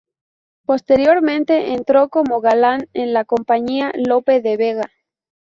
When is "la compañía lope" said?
3.13-4.41